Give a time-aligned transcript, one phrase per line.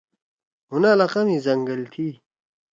[0.69, 2.07] مُھن علاقہ می زنگل تھی۔